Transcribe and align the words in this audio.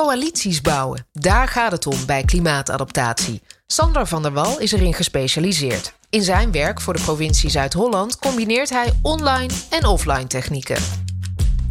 Coalities 0.00 0.60
bouwen, 0.60 1.06
daar 1.12 1.48
gaat 1.48 1.72
het 1.72 1.86
om 1.86 2.06
bij 2.06 2.22
klimaatadaptatie. 2.22 3.42
Sander 3.66 4.06
van 4.06 4.22
der 4.22 4.32
Wal 4.32 4.58
is 4.58 4.72
erin 4.72 4.94
gespecialiseerd. 4.94 5.92
In 6.10 6.22
zijn 6.22 6.52
werk 6.52 6.80
voor 6.80 6.94
de 6.94 7.02
provincie 7.02 7.50
Zuid-Holland 7.50 8.18
combineert 8.18 8.70
hij 8.70 8.92
online 9.02 9.52
en 9.70 9.86
offline 9.86 10.26
technieken. 10.26 10.76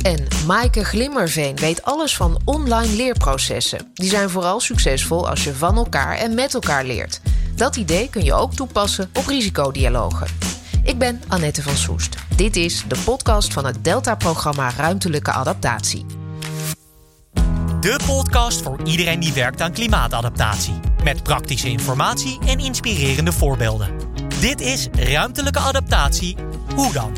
En 0.01 0.27
Maaike 0.45 0.83
Glimmerveen 0.85 1.55
weet 1.55 1.83
alles 1.83 2.15
van 2.15 2.41
online 2.45 2.93
leerprocessen. 2.95 3.91
Die 3.93 4.09
zijn 4.09 4.29
vooral 4.29 4.59
succesvol 4.59 5.29
als 5.29 5.43
je 5.43 5.53
van 5.53 5.75
elkaar 5.75 6.17
en 6.17 6.35
met 6.35 6.53
elkaar 6.53 6.85
leert. 6.85 7.21
Dat 7.55 7.75
idee 7.75 8.09
kun 8.09 8.23
je 8.23 8.33
ook 8.33 8.53
toepassen 8.53 9.09
op 9.13 9.25
risicodialogen. 9.25 10.27
Ik 10.83 10.97
ben 10.97 11.21
Annette 11.27 11.63
van 11.63 11.75
Soest. 11.75 12.15
Dit 12.35 12.55
is 12.55 12.83
de 12.87 12.97
podcast 13.05 13.53
van 13.53 13.65
het 13.65 13.83
Delta-programma 13.83 14.71
Ruimtelijke 14.77 15.31
Adaptatie. 15.31 16.18
De 17.79 17.99
podcast 18.05 18.61
voor 18.61 18.79
iedereen 18.83 19.19
die 19.19 19.33
werkt 19.33 19.61
aan 19.61 19.71
klimaatadaptatie. 19.71 20.79
Met 21.03 21.23
praktische 21.23 21.69
informatie 21.69 22.39
en 22.47 22.59
inspirerende 22.59 23.31
voorbeelden. 23.31 23.97
Dit 24.39 24.61
is 24.61 24.87
Ruimtelijke 24.91 25.59
Adaptatie. 25.59 26.37
Hoe 26.75 26.93
dan? 26.93 27.13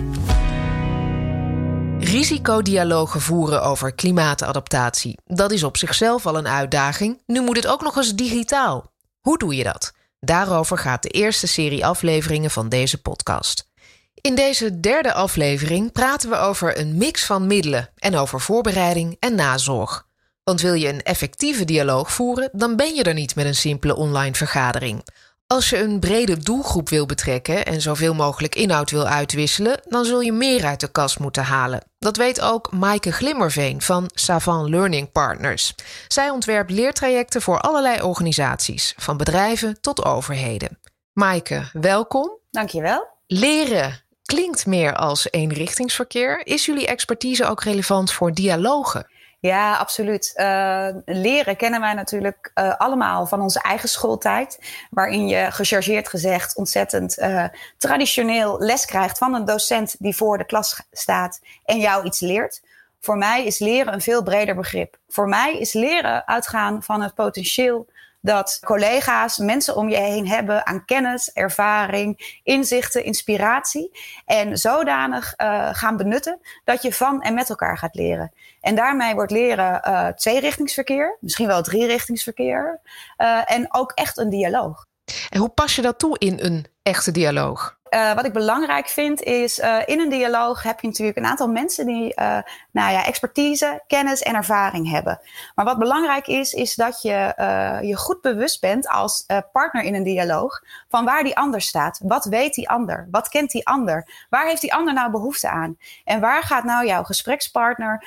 Risicodialogen 1.99 3.21
voeren 3.21 3.63
over 3.63 3.93
klimaatadaptatie. 3.93 5.17
Dat 5.25 5.51
is 5.51 5.63
op 5.63 5.77
zichzelf 5.77 6.25
al 6.25 6.37
een 6.37 6.47
uitdaging. 6.47 7.21
Nu 7.25 7.41
moet 7.41 7.55
het 7.55 7.67
ook 7.67 7.81
nog 7.81 7.95
eens 7.97 8.15
digitaal. 8.15 8.91
Hoe 9.19 9.37
doe 9.37 9.55
je 9.55 9.63
dat? 9.63 9.93
Daarover 10.19 10.77
gaat 10.77 11.03
de 11.03 11.09
eerste 11.09 11.47
serie 11.47 11.85
afleveringen 11.85 12.51
van 12.51 12.69
deze 12.69 13.01
podcast. 13.01 13.69
In 14.13 14.35
deze 14.35 14.79
derde 14.79 15.13
aflevering 15.13 15.91
praten 15.91 16.29
we 16.29 16.35
over 16.35 16.79
een 16.79 16.97
mix 16.97 17.25
van 17.25 17.47
middelen 17.47 17.89
en 17.95 18.15
over 18.15 18.41
voorbereiding 18.41 19.15
en 19.19 19.35
nazorg. 19.35 20.09
Want 20.43 20.61
wil 20.61 20.73
je 20.73 20.87
een 20.87 21.01
effectieve 21.01 21.65
dialoog 21.65 22.11
voeren, 22.11 22.49
dan 22.51 22.75
ben 22.75 22.95
je 22.95 23.03
er 23.03 23.13
niet 23.13 23.35
met 23.35 23.45
een 23.45 23.55
simpele 23.55 23.95
online 23.95 24.35
vergadering. 24.35 25.03
Als 25.47 25.69
je 25.69 25.77
een 25.77 25.99
brede 25.99 26.37
doelgroep 26.37 26.89
wil 26.89 27.05
betrekken 27.05 27.65
en 27.65 27.81
zoveel 27.81 28.13
mogelijk 28.13 28.55
inhoud 28.55 28.91
wil 28.91 29.07
uitwisselen, 29.07 29.79
dan 29.87 30.05
zul 30.05 30.21
je 30.21 30.31
meer 30.31 30.65
uit 30.65 30.79
de 30.79 30.91
kast 30.91 31.19
moeten 31.19 31.43
halen. 31.43 31.83
Dat 31.99 32.17
weet 32.17 32.41
ook 32.41 32.71
Maaike 32.71 33.11
Glimmerveen 33.11 33.81
van 33.81 34.09
Savant 34.13 34.69
Learning 34.69 35.11
Partners. 35.11 35.75
Zij 36.07 36.29
ontwerpt 36.29 36.71
leertrajecten 36.71 37.41
voor 37.41 37.59
allerlei 37.59 38.01
organisaties, 38.01 38.93
van 38.97 39.17
bedrijven 39.17 39.81
tot 39.81 40.05
overheden. 40.05 40.79
Maaike, 41.13 41.69
welkom. 41.73 42.37
Dankjewel. 42.51 43.07
Leren 43.27 44.03
klinkt 44.25 44.65
meer 44.65 44.95
als 44.95 45.27
eenrichtingsverkeer. 45.31 46.45
Is 46.45 46.65
jullie 46.65 46.87
expertise 46.87 47.45
ook 47.45 47.63
relevant 47.63 48.11
voor 48.11 48.33
dialogen? 48.33 49.07
Ja, 49.41 49.75
absoluut. 49.75 50.33
Uh, 50.35 50.87
leren 51.05 51.55
kennen 51.55 51.81
wij 51.81 51.93
natuurlijk 51.93 52.51
uh, 52.55 52.75
allemaal 52.77 53.25
van 53.25 53.41
onze 53.41 53.61
eigen 53.61 53.89
schooltijd. 53.89 54.59
Waarin 54.89 55.27
je 55.27 55.51
gechargeerd 55.51 56.09
gezegd 56.09 56.55
ontzettend 56.55 57.19
uh, 57.19 57.45
traditioneel 57.77 58.59
les 58.59 58.85
krijgt 58.85 59.17
van 59.17 59.33
een 59.33 59.45
docent 59.45 59.95
die 59.99 60.15
voor 60.15 60.37
de 60.37 60.45
klas 60.45 60.81
staat 60.91 61.41
en 61.65 61.79
jou 61.79 62.05
iets 62.05 62.19
leert. 62.19 62.61
Voor 62.99 63.17
mij 63.17 63.45
is 63.45 63.59
leren 63.59 63.93
een 63.93 64.01
veel 64.01 64.23
breder 64.23 64.55
begrip. 64.55 64.97
Voor 65.07 65.27
mij 65.27 65.57
is 65.57 65.73
leren 65.73 66.27
uitgaan 66.27 66.83
van 66.83 67.01
het 67.01 67.13
potentieel 67.13 67.87
dat 68.21 68.59
collega's, 68.65 69.37
mensen 69.37 69.75
om 69.75 69.89
je 69.89 69.97
heen 69.97 70.27
hebben 70.27 70.65
aan 70.65 70.85
kennis, 70.85 71.31
ervaring, 71.31 72.39
inzichten, 72.43 73.03
inspiratie. 73.03 73.99
En 74.25 74.57
zodanig 74.57 75.33
uh, 75.37 75.69
gaan 75.71 75.97
benutten 75.97 76.39
dat 76.63 76.81
je 76.81 76.93
van 76.93 77.21
en 77.21 77.33
met 77.33 77.49
elkaar 77.49 77.77
gaat 77.77 77.95
leren. 77.95 78.31
En 78.61 78.75
daarmee 78.75 79.13
wordt 79.13 79.31
leren 79.31 79.81
uh, 79.87 80.07
tweerichtingsverkeer, 80.07 81.17
misschien 81.19 81.47
wel 81.47 81.61
drierichtingsverkeer. 81.61 82.81
Uh, 83.17 83.51
en 83.51 83.73
ook 83.73 83.91
echt 83.91 84.17
een 84.17 84.29
dialoog. 84.29 84.85
En 85.29 85.39
hoe 85.39 85.49
pas 85.49 85.75
je 85.75 85.81
dat 85.81 85.99
toe 85.99 86.17
in 86.19 86.39
een 86.41 86.65
echte 86.83 87.11
dialoog? 87.11 87.79
Uh, 87.93 88.13
wat 88.13 88.25
ik 88.25 88.33
belangrijk 88.33 88.87
vind 88.87 89.21
is, 89.21 89.59
uh, 89.59 89.77
in 89.85 89.99
een 89.99 90.09
dialoog 90.09 90.63
heb 90.63 90.79
je 90.79 90.87
natuurlijk 90.87 91.17
een 91.17 91.25
aantal 91.25 91.47
mensen 91.47 91.85
die 91.85 92.13
uh, 92.19 92.37
nou 92.71 92.91
ja, 92.91 93.05
expertise, 93.05 93.83
kennis 93.87 94.21
en 94.21 94.35
ervaring 94.35 94.89
hebben. 94.89 95.19
Maar 95.55 95.65
wat 95.65 95.77
belangrijk 95.77 96.27
is, 96.27 96.53
is 96.53 96.75
dat 96.75 97.01
je 97.01 97.33
je 97.81 97.95
goed 97.95 98.21
bewust 98.21 98.61
bent 98.61 98.87
als 98.87 99.25
partner 99.51 99.83
in 99.83 99.95
een 99.95 100.03
dialoog 100.03 100.63
van 100.89 101.05
waar 101.05 101.23
die 101.23 101.37
ander 101.37 101.61
staat. 101.61 101.99
Wat 102.03 102.25
weet 102.25 102.53
die 102.53 102.69
ander? 102.69 103.07
Wat 103.11 103.29
kent 103.29 103.51
die 103.51 103.67
ander? 103.67 104.25
Waar 104.29 104.45
heeft 104.45 104.61
die 104.61 104.73
ander 104.73 104.93
nou 104.93 105.11
behoefte 105.11 105.49
aan? 105.49 105.77
En 106.03 106.19
waar 106.19 106.43
gaat 106.43 106.63
nou 106.63 106.85
jouw 106.85 107.03
gesprekspartner 107.03 108.05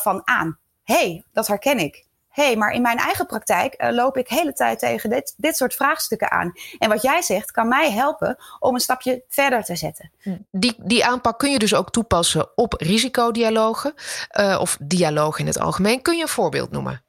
van 0.00 0.22
aan? 0.24 0.58
hey, 0.84 1.24
dat 1.32 1.46
herken 1.46 1.78
ik 1.78 2.06
hey, 2.32 2.56
maar 2.56 2.72
in 2.72 2.82
mijn 2.82 2.98
eigen 2.98 3.26
praktijk 3.26 3.82
uh, 3.82 3.90
loop 3.90 4.16
ik 4.16 4.28
hele 4.28 4.52
tijd 4.52 4.78
tegen 4.78 5.10
dit, 5.10 5.34
dit 5.36 5.56
soort 5.56 5.74
vraagstukken 5.74 6.30
aan. 6.30 6.52
En 6.78 6.88
wat 6.88 7.02
jij 7.02 7.22
zegt 7.22 7.50
kan 7.50 7.68
mij 7.68 7.90
helpen 7.90 8.36
om 8.58 8.74
een 8.74 8.80
stapje 8.80 9.24
verder 9.28 9.64
te 9.64 9.76
zetten. 9.76 10.10
Die, 10.50 10.74
die 10.78 11.04
aanpak 11.04 11.38
kun 11.38 11.50
je 11.50 11.58
dus 11.58 11.74
ook 11.74 11.90
toepassen 11.90 12.50
op 12.54 12.74
risicodialogen 12.78 13.94
uh, 14.40 14.58
of 14.60 14.76
dialoog 14.80 15.38
in 15.38 15.46
het 15.46 15.58
algemeen. 15.58 16.02
Kun 16.02 16.16
je 16.16 16.22
een 16.22 16.28
voorbeeld 16.28 16.70
noemen? 16.70 17.01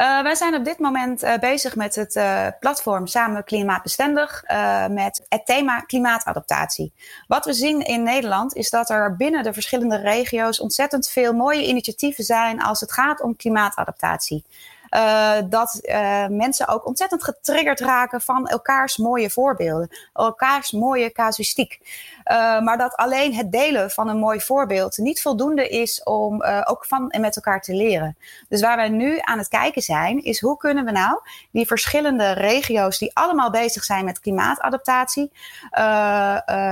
Uh, 0.00 0.22
wij 0.22 0.34
zijn 0.34 0.54
op 0.54 0.64
dit 0.64 0.78
moment 0.78 1.24
uh, 1.24 1.36
bezig 1.36 1.76
met 1.76 1.94
het 1.94 2.16
uh, 2.16 2.46
platform 2.60 3.06
Samen 3.06 3.44
Klimaatbestendig 3.44 4.44
met 4.90 5.26
het 5.28 5.46
thema 5.46 5.80
klimaatadaptatie. 5.80 6.92
Wat 7.26 7.44
we 7.44 7.52
zien 7.52 7.80
in 7.80 8.02
Nederland 8.02 8.54
is 8.54 8.70
dat 8.70 8.90
er 8.90 9.16
binnen 9.16 9.42
de 9.42 9.52
verschillende 9.52 9.96
regio's 9.96 10.60
ontzettend 10.60 11.08
veel 11.08 11.32
mooie 11.32 11.66
initiatieven 11.66 12.24
zijn 12.24 12.62
als 12.62 12.80
het 12.80 12.92
gaat 12.92 13.20
om 13.20 13.36
klimaatadaptatie. 13.36 14.44
Uh, 14.90 15.32
dat 15.48 15.78
uh, 15.82 16.26
mensen 16.26 16.68
ook 16.68 16.86
ontzettend 16.86 17.24
getriggerd 17.24 17.80
raken 17.80 18.20
van 18.20 18.46
elkaars 18.46 18.96
mooie 18.96 19.30
voorbeelden, 19.30 19.88
elkaars 20.12 20.72
mooie 20.72 21.12
casuïstiek. 21.12 21.80
Uh, 22.24 22.60
maar 22.60 22.78
dat 22.78 22.96
alleen 22.96 23.34
het 23.34 23.52
delen 23.52 23.90
van 23.90 24.08
een 24.08 24.18
mooi 24.18 24.40
voorbeeld 24.40 24.96
niet 24.96 25.22
voldoende 25.22 25.68
is 25.68 26.02
om 26.02 26.42
ook 26.64 26.84
van 26.84 27.10
en 27.10 27.20
met 27.20 27.36
elkaar 27.36 27.60
te 27.60 27.74
leren. 27.74 28.16
Dus 28.48 28.60
waar 28.60 28.76
wij 28.76 28.88
nu 28.88 29.18
aan 29.20 29.38
het 29.38 29.48
kijken 29.48 29.82
zijn, 29.82 30.24
is 30.24 30.40
hoe 30.40 30.56
kunnen 30.56 30.84
we 30.84 30.90
nou 30.90 31.20
die 31.50 31.66
verschillende 31.66 32.32
regio's 32.32 32.98
die 32.98 33.16
allemaal 33.16 33.50
bezig 33.50 33.84
zijn 33.84 34.04
met 34.04 34.20
klimaatadaptatie, 34.20 35.32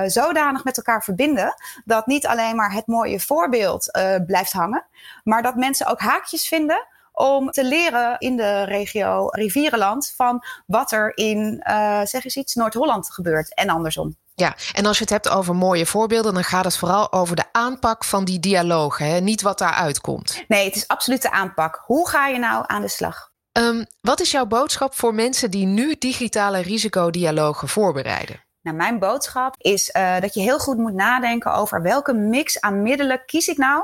zodanig 0.06 0.64
met 0.64 0.76
elkaar 0.76 1.04
verbinden 1.04 1.54
dat 1.84 2.06
niet 2.06 2.26
alleen 2.26 2.56
maar 2.56 2.72
het 2.72 2.86
mooie 2.86 3.20
voorbeeld 3.20 3.90
blijft 4.26 4.52
hangen, 4.52 4.84
maar 5.24 5.42
dat 5.42 5.54
mensen 5.54 5.86
ook 5.86 6.00
haakjes 6.00 6.48
vinden 6.48 6.86
om 7.16 7.50
te 7.50 7.64
leren 7.64 8.18
in 8.18 8.36
de 8.36 8.64
regio 8.64 9.26
Rivierenland 9.30 10.12
van 10.16 10.44
wat 10.66 10.92
er 10.92 11.16
in, 11.16 11.64
uh, 11.68 12.00
zeg 12.04 12.24
eens 12.24 12.36
iets, 12.36 12.54
Noord-Holland 12.54 13.12
gebeurt 13.12 13.54
en 13.54 13.68
andersom. 13.68 14.16
Ja, 14.34 14.56
en 14.72 14.86
als 14.86 14.96
je 14.96 15.02
het 15.02 15.12
hebt 15.12 15.28
over 15.28 15.54
mooie 15.54 15.86
voorbeelden, 15.86 16.34
dan 16.34 16.44
gaat 16.44 16.64
het 16.64 16.76
vooral 16.76 17.12
over 17.12 17.36
de 17.36 17.44
aanpak 17.52 18.04
van 18.04 18.24
die 18.24 18.40
dialoog, 18.40 18.98
hè? 18.98 19.20
niet 19.20 19.42
wat 19.42 19.58
daaruit 19.58 20.00
komt. 20.00 20.44
Nee, 20.48 20.64
het 20.64 20.76
is 20.76 20.88
absoluut 20.88 21.22
de 21.22 21.30
aanpak. 21.30 21.82
Hoe 21.84 22.08
ga 22.08 22.26
je 22.26 22.38
nou 22.38 22.64
aan 22.66 22.82
de 22.82 22.88
slag? 22.88 23.30
Um, 23.52 23.86
wat 24.00 24.20
is 24.20 24.30
jouw 24.30 24.46
boodschap 24.46 24.94
voor 24.94 25.14
mensen 25.14 25.50
die 25.50 25.66
nu 25.66 25.96
digitale 25.98 26.60
risicodialogen 26.60 27.68
voorbereiden? 27.68 28.44
Nou, 28.62 28.76
mijn 28.76 28.98
boodschap 28.98 29.54
is 29.58 29.90
uh, 29.96 30.20
dat 30.20 30.34
je 30.34 30.40
heel 30.40 30.58
goed 30.58 30.76
moet 30.76 30.94
nadenken 30.94 31.54
over 31.54 31.82
welke 31.82 32.12
mix 32.12 32.60
aan 32.60 32.82
middelen 32.82 33.24
kies 33.24 33.48
ik 33.48 33.56
nou 33.56 33.82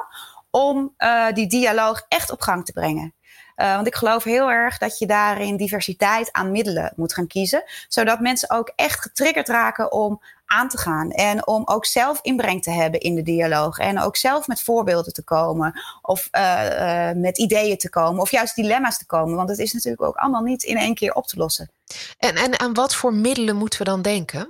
om 0.50 0.94
uh, 0.98 1.32
die 1.32 1.46
dialoog 1.46 2.04
echt 2.08 2.30
op 2.30 2.40
gang 2.40 2.64
te 2.64 2.72
brengen. 2.72 3.14
Uh, 3.62 3.74
want 3.74 3.86
ik 3.86 3.94
geloof 3.94 4.24
heel 4.24 4.50
erg 4.50 4.78
dat 4.78 4.98
je 4.98 5.06
daarin 5.06 5.56
diversiteit 5.56 6.32
aan 6.32 6.50
middelen 6.50 6.92
moet 6.96 7.14
gaan 7.14 7.26
kiezen. 7.26 7.62
Zodat 7.88 8.20
mensen 8.20 8.50
ook 8.50 8.72
echt 8.76 9.00
getriggerd 9.00 9.48
raken 9.48 9.92
om 9.92 10.20
aan 10.46 10.68
te 10.68 10.78
gaan. 10.78 11.10
En 11.10 11.46
om 11.46 11.62
ook 11.64 11.86
zelf 11.86 12.18
inbreng 12.22 12.62
te 12.62 12.70
hebben 12.70 13.00
in 13.00 13.14
de 13.14 13.22
dialoog. 13.22 13.78
En 13.78 14.00
ook 14.00 14.16
zelf 14.16 14.46
met 14.46 14.62
voorbeelden 14.62 15.12
te 15.12 15.24
komen. 15.24 15.80
Of 16.02 16.28
uh, 16.32 17.10
uh, 17.10 17.16
met 17.16 17.38
ideeën 17.38 17.76
te 17.76 17.90
komen. 17.90 18.20
Of 18.20 18.30
juist 18.30 18.54
dilemma's 18.54 18.98
te 18.98 19.06
komen. 19.06 19.36
Want 19.36 19.48
het 19.48 19.58
is 19.58 19.72
natuurlijk 19.72 20.02
ook 20.02 20.16
allemaal 20.16 20.42
niet 20.42 20.62
in 20.62 20.76
één 20.76 20.94
keer 20.94 21.12
op 21.12 21.26
te 21.26 21.36
lossen. 21.36 21.70
En, 22.18 22.36
en 22.36 22.60
aan 22.60 22.74
wat 22.74 22.94
voor 22.94 23.14
middelen 23.14 23.56
moeten 23.56 23.78
we 23.78 23.84
dan 23.84 24.02
denken? 24.02 24.48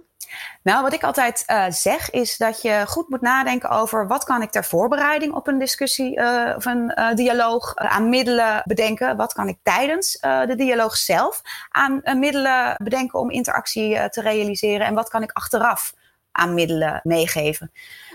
Nou, 0.62 0.82
wat 0.82 0.92
ik 0.92 1.02
altijd 1.02 1.44
uh, 1.46 1.64
zeg 1.68 2.10
is 2.10 2.36
dat 2.36 2.62
je 2.62 2.84
goed 2.86 3.08
moet 3.08 3.20
nadenken 3.20 3.70
over 3.70 4.06
wat 4.06 4.24
kan 4.24 4.42
ik 4.42 4.50
ter 4.50 4.64
voorbereiding 4.64 5.34
op 5.34 5.46
een 5.46 5.58
discussie 5.58 6.18
uh, 6.18 6.52
of 6.56 6.64
een 6.64 6.92
uh, 6.98 7.14
dialoog 7.14 7.74
aan 7.74 8.08
middelen 8.08 8.62
bedenken. 8.64 9.16
Wat 9.16 9.32
kan 9.32 9.48
ik 9.48 9.58
tijdens 9.62 10.18
de 10.20 10.54
dialoog 10.56 10.96
zelf 10.96 11.42
aan 11.68 12.00
middelen 12.18 12.74
bedenken 12.82 13.18
om 13.18 13.30
interactie 13.30 14.08
te 14.08 14.20
realiseren. 14.20 14.86
En 14.86 14.94
wat 14.94 15.08
kan 15.08 15.22
ik 15.22 15.32
achteraf 15.32 15.94
aan 16.32 16.54
middelen 16.54 17.00
meegeven. 17.02 17.72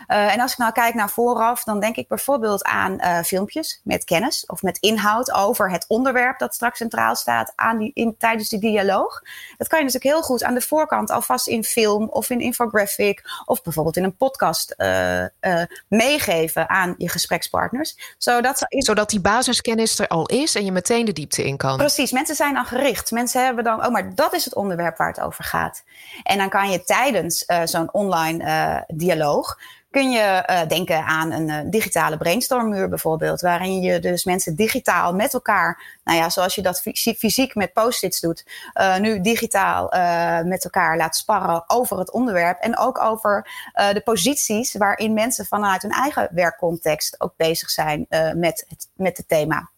Uh, 0.07 0.33
en 0.33 0.39
als 0.39 0.51
ik 0.51 0.57
nou 0.57 0.71
kijk 0.71 0.93
naar 0.93 1.09
vooraf, 1.09 1.63
dan 1.63 1.79
denk 1.79 1.95
ik 1.95 2.07
bijvoorbeeld 2.07 2.63
aan 2.63 2.93
uh, 2.93 3.19
filmpjes 3.19 3.81
met 3.83 4.03
kennis 4.03 4.45
of 4.45 4.61
met 4.61 4.77
inhoud 4.77 5.31
over 5.31 5.71
het 5.71 5.85
onderwerp 5.87 6.39
dat 6.39 6.53
straks 6.53 6.77
centraal 6.77 7.15
staat 7.15 7.53
aan 7.55 7.77
die, 7.77 7.91
in, 7.93 8.15
tijdens 8.17 8.49
die 8.49 8.59
dialoog. 8.59 9.21
Dat 9.57 9.67
kan 9.67 9.79
je 9.79 9.85
natuurlijk 9.85 10.13
heel 10.13 10.23
goed 10.23 10.43
aan 10.43 10.53
de 10.53 10.61
voorkant 10.61 11.11
alvast 11.11 11.47
in 11.47 11.63
film 11.63 12.09
of 12.09 12.29
in 12.29 12.39
infographic 12.39 13.21
of 13.45 13.61
bijvoorbeeld 13.61 13.97
in 13.97 14.03
een 14.03 14.15
podcast 14.15 14.73
uh, 14.77 15.25
meegeven 15.87 16.69
aan 16.69 16.95
je 16.97 17.09
gesprekspartners. 17.09 18.15
Zodat, 18.17 18.65
zodat 18.69 19.09
die 19.09 19.21
basiskennis 19.21 19.99
er 19.99 20.07
al 20.07 20.25
is 20.25 20.55
en 20.55 20.65
je 20.65 20.71
meteen 20.71 21.05
de 21.05 21.13
diepte 21.13 21.43
in 21.43 21.57
kan. 21.57 21.77
Precies, 21.77 22.11
mensen 22.11 22.35
zijn 22.35 22.53
dan 22.53 22.65
gericht. 22.65 23.11
Mensen 23.11 23.45
hebben 23.45 23.63
dan, 23.63 23.85
oh, 23.85 23.91
maar 23.91 24.15
dat 24.15 24.33
is 24.33 24.45
het 24.45 24.55
onderwerp 24.55 24.97
waar 24.97 25.07
het 25.07 25.19
over 25.19 25.43
gaat. 25.43 25.83
En 26.23 26.37
dan 26.37 26.49
kan 26.49 26.69
je 26.69 26.83
tijdens 26.83 27.45
zo'n 27.63 27.93
online 28.07 28.85
dialoog 28.87 29.57
kun 29.91 30.11
je 30.11 30.43
uh, 30.49 30.67
denken 30.67 31.05
aan 31.05 31.31
een 31.31 31.47
uh, 31.47 31.57
digitale 31.65 32.17
brainstormmuur 32.17 32.89
bijvoorbeeld, 32.89 33.41
waarin 33.41 33.81
je 33.81 33.99
dus 33.99 34.23
mensen 34.23 34.55
digitaal 34.55 35.13
met 35.13 35.33
elkaar, 35.33 35.99
nou 36.03 36.17
ja, 36.17 36.29
zoals 36.29 36.55
je 36.55 36.61
dat 36.61 36.81
fysiek 37.17 37.55
met 37.55 37.73
post-its 37.73 38.19
doet, 38.19 38.45
nu 38.99 39.21
digitaal 39.21 39.83
met 40.45 40.63
elkaar 40.63 40.97
laat 40.97 41.15
sparren 41.15 41.63
over 41.67 41.99
het 41.99 42.11
onderwerp 42.11 42.59
en 42.59 42.77
ook 42.77 43.01
over 43.01 43.49
de 43.73 44.01
posities 44.03 44.75
waarin 44.75 45.13
mensen 45.13 45.45
vanuit 45.45 45.81
hun 45.81 45.91
eigen 45.91 46.29
werkcontext 46.31 47.21
ook 47.21 47.33
bezig 47.37 47.69
zijn 47.69 48.05
met 48.35 48.67
met 48.95 49.17
het 49.17 49.27
thema. 49.27 49.69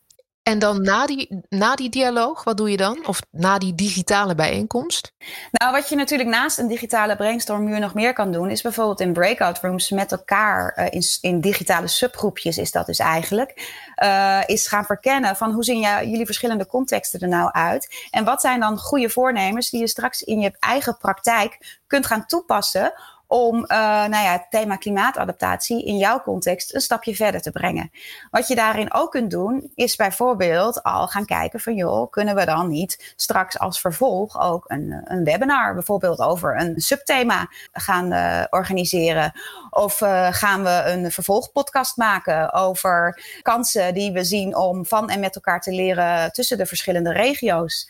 En 0.49 0.59
dan 0.59 0.81
na 0.81 1.05
die, 1.05 1.43
na 1.49 1.75
die 1.75 1.89
dialoog, 1.89 2.43
wat 2.43 2.57
doe 2.57 2.71
je 2.71 2.77
dan? 2.77 3.05
Of 3.05 3.21
na 3.31 3.57
die 3.57 3.75
digitale 3.75 4.35
bijeenkomst? 4.35 5.13
Nou, 5.51 5.71
wat 5.71 5.89
je 5.89 5.95
natuurlijk 5.95 6.29
naast 6.29 6.57
een 6.57 6.67
digitale 6.67 7.15
brainstormmuur 7.15 7.79
nog 7.79 7.93
meer 7.93 8.13
kan 8.13 8.31
doen, 8.31 8.49
is 8.49 8.61
bijvoorbeeld 8.61 8.99
in 8.99 9.13
breakout 9.13 9.59
rooms 9.59 9.89
met 9.89 10.11
elkaar, 10.11 10.77
uh, 10.77 10.85
in, 10.89 11.03
in 11.21 11.41
digitale 11.41 11.87
subgroepjes 11.87 12.57
is 12.57 12.71
dat 12.71 12.85
dus 12.85 12.99
eigenlijk, 12.99 13.77
uh, 14.03 14.39
is 14.45 14.67
gaan 14.67 14.85
verkennen 14.85 15.35
van 15.35 15.51
hoe 15.51 15.63
zien 15.63 15.79
jullie 15.79 16.25
verschillende 16.25 16.67
contexten 16.67 17.19
er 17.19 17.27
nou 17.27 17.51
uit? 17.51 18.07
En 18.11 18.23
wat 18.23 18.41
zijn 18.41 18.59
dan 18.59 18.77
goede 18.77 19.09
voornemens 19.09 19.69
die 19.69 19.79
je 19.79 19.87
straks 19.87 20.21
in 20.21 20.39
je 20.39 20.51
eigen 20.59 20.97
praktijk 20.97 21.79
kunt 21.87 22.05
gaan 22.05 22.25
toepassen 22.25 22.93
om 23.31 23.55
uh, 23.55 23.67
nou 24.05 24.23
ja, 24.23 24.31
het 24.31 24.45
thema 24.49 24.75
klimaatadaptatie 24.75 25.85
in 25.85 25.97
jouw 25.97 26.21
context 26.21 26.73
een 26.73 26.81
stapje 26.81 27.15
verder 27.15 27.41
te 27.41 27.51
brengen. 27.51 27.91
Wat 28.31 28.47
je 28.47 28.55
daarin 28.55 28.93
ook 28.93 29.11
kunt 29.11 29.31
doen, 29.31 29.71
is 29.75 29.95
bijvoorbeeld 29.95 30.83
al 30.83 31.07
gaan 31.07 31.25
kijken 31.25 31.59
van 31.59 31.75
joh, 31.75 32.11
kunnen 32.11 32.35
we 32.35 32.45
dan 32.45 32.67
niet 32.67 33.13
straks 33.15 33.59
als 33.59 33.81
vervolg 33.81 34.41
ook 34.41 34.63
een, 34.67 35.01
een 35.03 35.23
webinar 35.23 35.73
bijvoorbeeld 35.73 36.19
over 36.19 36.59
een 36.59 36.81
subthema 36.81 37.47
gaan 37.71 38.13
uh, 38.13 38.43
organiseren? 38.49 39.31
Of 39.69 40.01
uh, 40.01 40.27
gaan 40.31 40.63
we 40.63 40.83
een 40.85 41.11
vervolgpodcast 41.11 41.97
maken 41.97 42.53
over 42.53 43.23
kansen 43.41 43.93
die 43.93 44.11
we 44.11 44.23
zien 44.23 44.55
om 44.55 44.85
van 44.85 45.09
en 45.09 45.19
met 45.19 45.35
elkaar 45.35 45.61
te 45.61 45.71
leren 45.71 46.31
tussen 46.31 46.57
de 46.57 46.65
verschillende 46.65 47.11
regio's? 47.11 47.89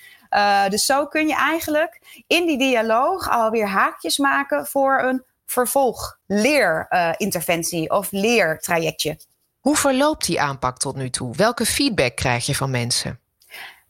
Dus 0.70 0.86
zo 0.86 1.06
kun 1.06 1.28
je 1.28 1.36
eigenlijk 1.36 2.24
in 2.28 2.46
die 2.46 2.58
dialoog 2.58 3.30
alweer 3.30 3.68
haakjes 3.68 4.18
maken 4.18 4.66
voor 4.66 5.02
een 5.04 5.24
vervolg 5.52 6.20
leerinterventie 6.26 7.84
uh, 7.84 7.98
of 7.98 8.12
leertrajectje. 8.12 9.20
Hoe 9.60 9.76
verloopt 9.76 10.26
die 10.26 10.42
aanpak 10.42 10.78
tot 10.78 10.96
nu 10.96 11.10
toe? 11.10 11.36
Welke 11.36 11.66
feedback 11.66 12.16
krijg 12.16 12.46
je 12.46 12.56
van 12.56 12.72
mensen? 12.72 13.20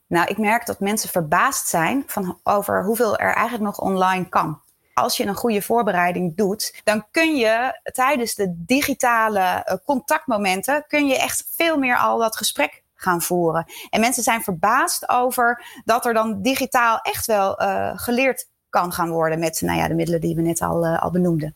Nou, 0.07 0.27
ik 0.27 0.37
merk 0.37 0.65
dat 0.65 0.79
mensen 0.79 1.09
verbaasd 1.09 1.67
zijn 1.67 2.03
van 2.07 2.39
over 2.43 2.83
hoeveel 2.83 3.17
er 3.17 3.33
eigenlijk 3.33 3.63
nog 3.63 3.79
online 3.79 4.29
kan. 4.29 4.61
Als 4.93 5.17
je 5.17 5.25
een 5.25 5.35
goede 5.35 5.61
voorbereiding 5.61 6.35
doet, 6.35 6.81
dan 6.83 7.05
kun 7.11 7.35
je 7.35 7.79
tijdens 7.83 8.35
de 8.35 8.53
digitale 8.65 9.39
uh, 9.39 9.75
contactmomenten 9.85 10.85
kun 10.87 11.07
je 11.07 11.17
echt 11.17 11.49
veel 11.55 11.77
meer 11.77 11.97
al 11.97 12.17
dat 12.17 12.37
gesprek 12.37 12.83
gaan 12.95 13.21
voeren. 13.21 13.65
En 13.89 13.99
mensen 13.99 14.23
zijn 14.23 14.43
verbaasd 14.43 15.09
over 15.09 15.65
dat 15.85 16.05
er 16.05 16.13
dan 16.13 16.41
digitaal 16.41 16.99
echt 17.01 17.25
wel 17.25 17.61
uh, 17.61 17.91
geleerd 17.95 18.47
kan 18.69 18.93
gaan 18.93 19.09
worden 19.09 19.39
met 19.39 19.61
nou 19.61 19.77
ja, 19.77 19.87
de 19.87 19.93
middelen 19.93 20.21
die 20.21 20.35
we 20.35 20.41
net 20.41 20.61
al, 20.61 20.85
uh, 20.85 21.01
al 21.01 21.11
benoemden. 21.11 21.55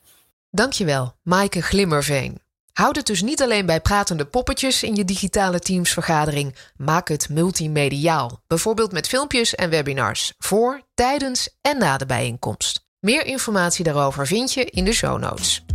Dankjewel, 0.50 1.14
Maaike 1.22 1.62
Glimmerveen. 1.62 2.42
Houd 2.74 2.96
het 2.96 3.06
dus 3.06 3.22
niet 3.22 3.42
alleen 3.42 3.66
bij 3.66 3.82
pratende 3.82 4.26
poppetjes 4.26 4.84
in 4.84 4.96
je 4.96 5.06
digitale 5.06 5.60
teamsvergadering. 5.60 6.56
Maak 6.76 7.08
het 7.08 7.30
multimediaal, 7.30 8.42
bijvoorbeeld 8.48 8.92
met 8.92 9.08
filmpjes 9.08 9.56
en 9.56 9.70
webinars, 9.70 10.34
voor, 10.38 10.82
tijdens 10.94 11.58
en 11.62 11.78
na 11.78 11.98
de 11.98 12.06
bijeenkomst. 12.06 12.86
Meer 13.00 13.26
informatie 13.26 13.84
daarover 13.84 14.28
vind 14.28 14.54
je 14.54 14.66
in 14.66 14.86
de 14.86 14.94
show 14.94 15.20
notes. 15.20 15.66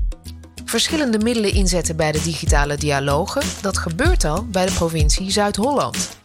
Verschillende 0.65 1.19
middelen 1.19 1.53
inzetten 1.53 1.97
bij 1.97 2.13
de 2.13 2.23
digitale 2.23 2.77
dialogen, 2.77 3.43
dat 3.63 3.79
gebeurt 3.79 4.25
al 4.25 4.47
bij 4.47 4.67
de 4.67 4.73
provincie 4.73 5.31
Zuid-Holland. 5.31 6.18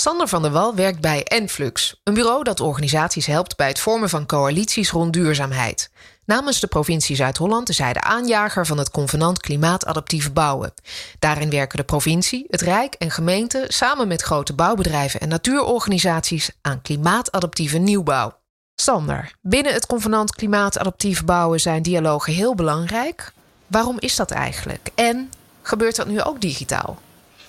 Sander 0.00 0.28
van 0.28 0.42
der 0.42 0.50
Wal 0.50 0.74
werkt 0.74 1.00
bij 1.00 1.24
Enflux, 1.24 2.00
een 2.04 2.14
bureau 2.14 2.44
dat 2.44 2.60
organisaties 2.60 3.26
helpt 3.26 3.56
bij 3.56 3.68
het 3.68 3.80
vormen 3.80 4.08
van 4.08 4.26
coalities 4.26 4.90
rond 4.90 5.12
duurzaamheid. 5.12 5.90
Namens 6.24 6.60
de 6.60 6.66
provincie 6.66 7.16
Zuid-Holland 7.16 7.68
is 7.68 7.78
hij 7.78 7.92
de 7.92 8.00
aanjager 8.00 8.66
van 8.66 8.78
het 8.78 8.90
convenant 8.90 9.40
klimaatadaptief 9.40 10.32
bouwen. 10.32 10.74
Daarin 11.18 11.50
werken 11.50 11.78
de 11.78 11.84
provincie, 11.84 12.44
het 12.48 12.60
Rijk 12.60 12.94
en 12.94 13.10
gemeenten 13.10 13.72
samen 13.72 14.08
met 14.08 14.22
grote 14.22 14.52
bouwbedrijven 14.52 15.20
en 15.20 15.28
natuurorganisaties 15.28 16.50
aan 16.60 16.82
klimaatadaptieve 16.82 17.78
nieuwbouw. 17.78 18.38
Sander, 18.74 19.34
binnen 19.40 19.72
het 19.72 19.86
convenant 19.86 20.34
klimaatadaptief 20.34 21.24
bouwen 21.24 21.60
zijn 21.60 21.82
dialogen 21.82 22.32
heel 22.32 22.54
belangrijk. 22.54 23.32
Waarom 23.66 23.96
is 23.98 24.16
dat 24.16 24.30
eigenlijk? 24.30 24.88
En 24.94 25.32
gebeurt 25.62 25.96
dat 25.96 26.06
nu 26.06 26.22
ook 26.22 26.40
digitaal? 26.40 26.98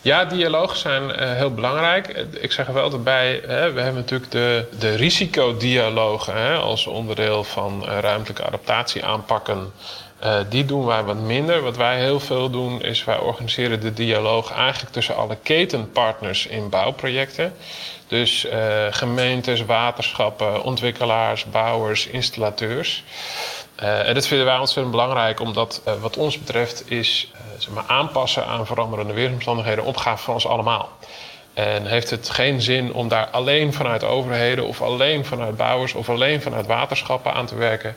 Ja, 0.03 0.25
dialogen 0.25 0.77
zijn 0.77 1.03
uh, 1.03 1.15
heel 1.15 1.53
belangrijk. 1.53 2.07
Ik 2.39 2.51
zeg 2.51 2.67
er 2.67 2.73
wel 2.73 2.91
erbij, 2.91 3.41
hè, 3.47 3.71
we 3.71 3.81
hebben 3.81 4.01
natuurlijk 4.01 4.31
de, 4.31 4.65
de 4.79 4.95
risicodialogen 4.95 6.35
hè, 6.35 6.55
als 6.55 6.87
onderdeel 6.87 7.43
van 7.43 7.83
uh, 7.85 7.99
ruimtelijke 7.99 8.45
adaptatie 8.45 9.05
aanpakken. 9.05 9.73
Uh, 10.23 10.35
die 10.49 10.65
doen 10.65 10.85
wij 10.85 11.03
wat 11.03 11.19
minder. 11.19 11.61
Wat 11.61 11.77
wij 11.77 11.99
heel 11.99 12.19
veel 12.19 12.49
doen, 12.49 12.81
is 12.81 13.03
wij 13.03 13.17
organiseren 13.17 13.79
de 13.79 13.93
dialoog 13.93 14.51
eigenlijk 14.51 14.93
tussen 14.93 15.15
alle 15.15 15.37
ketenpartners 15.43 16.47
in 16.47 16.69
bouwprojecten. 16.69 17.53
Dus 18.07 18.47
gemeentes, 18.89 19.65
waterschappen, 19.65 20.63
ontwikkelaars, 20.63 21.45
bouwers, 21.45 22.07
installateurs. 22.07 23.03
Uh, 23.79 24.07
en 24.07 24.13
dat 24.13 24.27
vinden 24.27 24.45
wij 24.45 24.57
ontzettend 24.57 24.91
belangrijk, 24.91 25.39
omdat 25.39 25.81
uh, 25.87 25.93
wat 26.01 26.17
ons 26.17 26.39
betreft 26.39 26.91
is 26.91 27.31
uh, 27.33 27.39
zeg 27.57 27.73
maar 27.73 27.83
aanpassen 27.87 28.45
aan 28.45 28.65
veranderende 28.65 29.13
weersomstandigheden 29.13 29.83
opgave 29.83 30.23
van 30.23 30.33
ons 30.33 30.47
allemaal. 30.47 30.89
En 31.53 31.85
heeft 31.85 32.09
het 32.09 32.29
geen 32.29 32.61
zin 32.61 32.93
om 32.93 33.07
daar 33.07 33.27
alleen 33.27 33.73
vanuit 33.73 34.03
overheden 34.03 34.67
of 34.67 34.81
alleen 34.81 35.25
vanuit 35.25 35.57
bouwers 35.57 35.93
of 35.93 36.09
alleen 36.09 36.41
vanuit 36.41 36.67
waterschappen 36.67 37.33
aan 37.33 37.45
te 37.45 37.55
werken. 37.55 37.95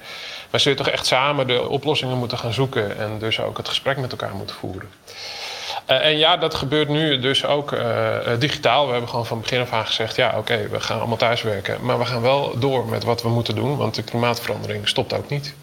Maar 0.50 0.60
zul 0.60 0.72
je 0.72 0.78
toch 0.78 0.88
echt 0.88 1.06
samen 1.06 1.46
de 1.46 1.68
oplossingen 1.68 2.18
moeten 2.18 2.38
gaan 2.38 2.52
zoeken 2.52 2.98
en 2.98 3.18
dus 3.18 3.40
ook 3.40 3.56
het 3.56 3.68
gesprek 3.68 3.96
met 3.96 4.10
elkaar 4.10 4.34
moeten 4.34 4.56
voeren. 4.56 4.88
en 5.86 6.18
ja, 6.18 6.36
dat 6.36 6.54
gebeurt 6.54 6.88
nu 6.88 7.18
dus 7.18 7.44
ook 7.44 7.76
digitaal. 8.38 8.84
We 8.86 8.90
hebben 8.90 9.10
gewoon 9.10 9.26
van 9.26 9.40
begin 9.40 9.60
af 9.60 9.72
aan 9.72 9.86
gezegd: 9.86 10.16
ja, 10.16 10.34
oké, 10.38 10.68
we 10.68 10.80
gaan 10.80 10.98
allemaal 10.98 11.16
thuiswerken. 11.16 11.78
Maar 11.80 11.98
we 11.98 12.04
gaan 12.04 12.22
wel 12.22 12.58
door 12.58 12.86
met 12.86 13.04
wat 13.04 13.22
we 13.22 13.28
moeten 13.28 13.54
doen, 13.54 13.76
want 13.76 13.94
de 13.94 14.02
klimaatverandering 14.02 14.88
stopt 14.88 15.12
ook 15.12 15.28
niet. 15.28 15.54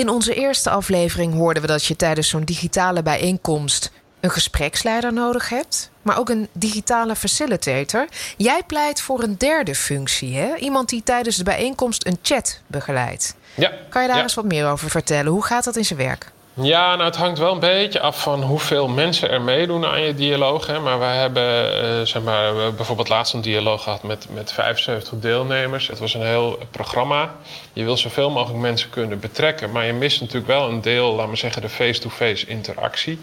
In 0.00 0.08
onze 0.08 0.34
eerste 0.34 0.70
aflevering 0.70 1.34
hoorden 1.34 1.62
we 1.62 1.68
dat 1.68 1.84
je 1.84 1.96
tijdens 1.96 2.28
zo'n 2.28 2.44
digitale 2.44 3.02
bijeenkomst 3.02 3.90
een 4.20 4.30
gespreksleider 4.30 5.12
nodig 5.12 5.48
hebt, 5.48 5.90
maar 6.02 6.18
ook 6.18 6.28
een 6.28 6.48
digitale 6.52 7.16
facilitator. 7.16 8.08
Jij 8.36 8.62
pleit 8.66 9.00
voor 9.00 9.22
een 9.22 9.38
derde 9.38 9.74
functie, 9.74 10.36
hè? 10.36 10.56
Iemand 10.56 10.88
die 10.88 11.02
tijdens 11.02 11.36
de 11.36 11.44
bijeenkomst 11.44 12.06
een 12.06 12.18
chat 12.22 12.60
begeleidt. 12.66 13.34
Ja. 13.54 13.72
Kan 13.88 14.02
je 14.02 14.08
daar 14.08 14.22
eens 14.22 14.34
wat 14.34 14.44
meer 14.44 14.66
over 14.66 14.90
vertellen? 14.90 15.32
Hoe 15.32 15.44
gaat 15.44 15.64
dat 15.64 15.76
in 15.76 15.84
zijn 15.84 15.98
werk? 15.98 16.32
Ja, 16.54 16.94
nou 16.94 17.04
het 17.04 17.16
hangt 17.16 17.38
wel 17.38 17.52
een 17.52 17.58
beetje 17.58 18.00
af 18.00 18.22
van 18.22 18.42
hoeveel 18.42 18.88
mensen 18.88 19.30
er 19.30 19.42
meedoen 19.42 19.84
aan 19.84 20.00
je 20.00 20.14
dialoog. 20.14 20.66
Hè. 20.66 20.80
Maar 20.80 20.98
wij 20.98 21.16
hebben 21.16 21.74
uh, 21.84 22.06
zeg 22.06 22.22
maar, 22.22 22.64
we 22.64 22.72
bijvoorbeeld 22.72 23.08
laatst 23.08 23.34
een 23.34 23.40
dialoog 23.40 23.82
gehad 23.82 24.02
met, 24.02 24.26
met 24.34 24.52
75 24.52 25.18
deelnemers. 25.18 25.88
Het 25.88 25.98
was 25.98 26.14
een 26.14 26.26
heel 26.26 26.58
programma. 26.70 27.34
Je 27.72 27.84
wil 27.84 27.96
zoveel 27.96 28.30
mogelijk 28.30 28.60
mensen 28.60 28.90
kunnen 28.90 29.20
betrekken. 29.20 29.70
Maar 29.70 29.86
je 29.86 29.92
mist 29.92 30.20
natuurlijk 30.20 30.46
wel 30.46 30.68
een 30.68 30.80
deel, 30.80 31.14
laten 31.14 31.30
we 31.30 31.36
zeggen, 31.36 31.62
de 31.62 31.68
face-to-face 31.68 32.46
interactie. 32.46 33.18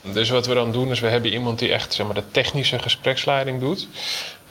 Dus 0.00 0.30
wat 0.30 0.46
we 0.46 0.54
dan 0.54 0.72
doen 0.72 0.90
is, 0.90 1.00
we 1.00 1.08
hebben 1.08 1.32
iemand 1.32 1.58
die 1.58 1.72
echt 1.72 1.94
zeg 1.94 2.06
maar, 2.06 2.14
de 2.14 2.30
technische 2.30 2.78
gespreksleiding 2.78 3.60
doet. 3.60 3.88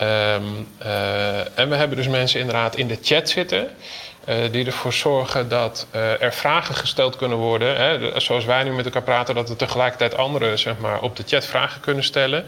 Um, 0.01 0.67
uh, 0.81 1.59
en 1.59 1.69
we 1.69 1.75
hebben 1.75 1.97
dus 1.97 2.07
mensen 2.07 2.39
inderdaad 2.39 2.75
in 2.75 2.87
de 2.87 2.97
chat 3.01 3.29
zitten. 3.29 3.69
Die 4.51 4.65
ervoor 4.65 4.93
zorgen 4.93 5.49
dat 5.49 5.87
er 6.19 6.33
vragen 6.33 6.75
gesteld 6.75 7.15
kunnen 7.15 7.37
worden. 7.37 7.75
Hè, 7.75 8.19
zoals 8.19 8.45
wij 8.45 8.63
nu 8.63 8.71
met 8.71 8.85
elkaar 8.85 9.01
praten, 9.01 9.35
dat 9.35 9.49
er 9.49 9.55
tegelijkertijd 9.55 10.17
anderen 10.17 10.59
zeg 10.59 10.77
maar, 10.77 11.01
op 11.01 11.15
de 11.15 11.23
chat 11.25 11.45
vragen 11.45 11.81
kunnen 11.81 12.03
stellen. 12.03 12.45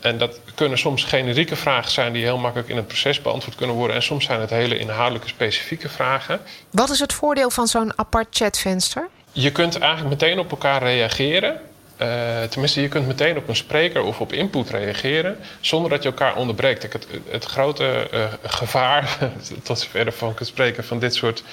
En 0.00 0.18
dat 0.18 0.40
kunnen 0.54 0.78
soms 0.78 1.04
generieke 1.04 1.56
vragen 1.56 1.90
zijn 1.90 2.12
die 2.12 2.22
heel 2.22 2.38
makkelijk 2.38 2.68
in 2.68 2.76
het 2.76 2.86
proces 2.86 3.22
beantwoord 3.22 3.56
kunnen 3.56 3.76
worden. 3.76 3.96
En 3.96 4.02
soms 4.02 4.24
zijn 4.24 4.40
het 4.40 4.50
hele 4.50 4.78
inhoudelijke 4.78 5.28
specifieke 5.28 5.88
vragen. 5.88 6.40
Wat 6.70 6.90
is 6.90 6.98
het 6.98 7.12
voordeel 7.12 7.50
van 7.50 7.66
zo'n 7.66 7.92
apart 7.96 8.26
chatvenster? 8.30 9.08
Je 9.32 9.52
kunt 9.52 9.78
eigenlijk 9.78 10.10
meteen 10.20 10.38
op 10.38 10.50
elkaar 10.50 10.82
reageren. 10.82 11.60
Uh, 12.02 12.42
tenminste, 12.42 12.80
je 12.80 12.88
kunt 12.88 13.06
meteen 13.06 13.36
op 13.36 13.48
een 13.48 13.56
spreker 13.56 14.02
of 14.02 14.20
op 14.20 14.32
input 14.32 14.70
reageren 14.70 15.36
zonder 15.60 15.90
dat 15.90 16.02
je 16.02 16.08
elkaar 16.08 16.36
onderbreekt. 16.36 16.92
Het, 16.92 17.06
het 17.28 17.44
grote 17.44 18.08
uh, 18.12 18.24
gevaar, 18.42 19.18
tot 19.62 19.78
zover 19.78 20.12
van 20.12 20.34
het 20.38 20.46
spreken 20.46 20.84
van 20.84 20.98
dit 20.98 21.14
soort 21.14 21.44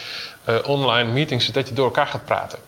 uh, 0.49 0.55
online 0.65 1.11
meetings, 1.11 1.47
is 1.47 1.53
dat 1.53 1.67
je 1.67 1.73
door 1.73 1.85
elkaar 1.85 2.07
gaat 2.07 2.25
praten. 2.25 2.59